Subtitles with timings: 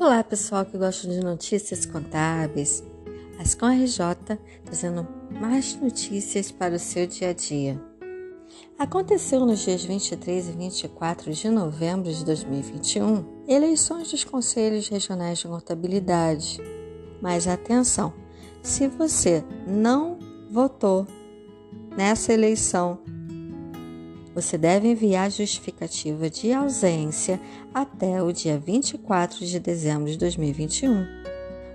[0.00, 2.82] Olá, pessoal que gosta de notícias contábeis.
[3.38, 7.78] Ascom RJ trazendo mais notícias para o seu dia a dia.
[8.78, 15.46] Aconteceu nos dias 23 e 24 de novembro de 2021 eleições dos Conselhos Regionais de
[15.46, 16.58] Contabilidade.
[17.20, 18.14] Mas atenção,
[18.62, 20.18] se você não
[20.50, 21.06] votou
[21.94, 23.00] nessa eleição
[24.34, 27.38] você deve enviar justificativa de ausência
[27.74, 31.04] até o dia 24 de dezembro de 2021.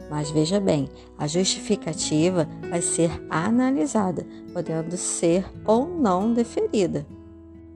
[0.09, 7.05] Mas veja bem, a justificativa vai ser analisada, podendo ser ou não deferida.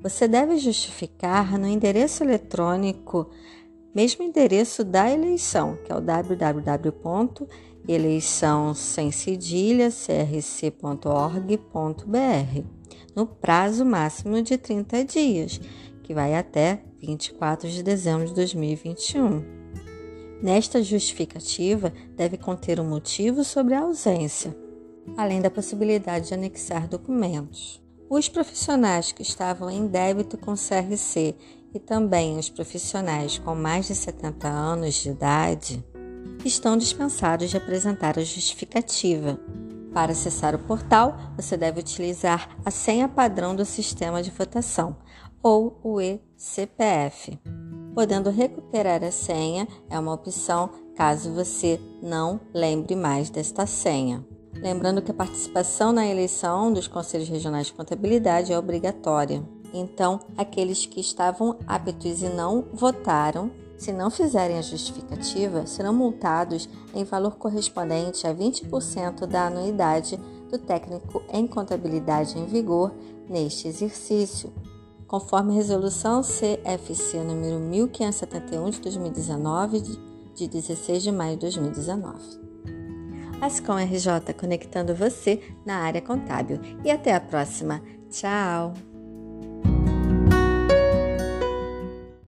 [0.02, 3.30] Você deve justificar no endereço eletrônico,
[3.94, 10.80] mesmo endereço da eleição, que é o www.eleição sem cedilha crc.org.br
[13.16, 15.62] no prazo máximo de 30 dias,
[16.04, 19.44] que vai até 24 de dezembro de 2021.
[20.42, 24.56] Nesta justificativa, deve conter um motivo sobre a ausência,
[25.18, 27.82] além da possibilidade de anexar documentos.
[28.10, 31.36] Os profissionais que estavam em débito com CRC
[31.74, 35.86] e também os profissionais com mais de 70 anos de idade
[36.44, 39.40] estão dispensados de apresentar a justificativa,
[39.94, 44.96] para acessar o portal, você deve utilizar a senha padrão do sistema de votação
[45.42, 47.40] ou o eCPF.
[47.94, 54.26] Podendo recuperar a senha é uma opção caso você não lembre mais desta senha.
[54.54, 59.44] Lembrando que a participação na eleição dos Conselhos Regionais de Contabilidade é obrigatória.
[59.74, 66.70] Então, aqueles que estavam aptos e não votaram se não fizerem a justificativa, serão multados
[66.94, 70.20] em valor correspondente a 20% da anuidade
[70.52, 72.94] do técnico em contabilidade em vigor
[73.30, 74.52] neste exercício,
[75.08, 79.82] conforme a resolução CFC número 1571 de 2019,
[80.36, 82.50] de 16 de maio de 2019.
[83.42, 86.60] Ascom RJ conectando você na área contábil.
[86.84, 87.82] E até a próxima.
[88.10, 88.74] Tchau!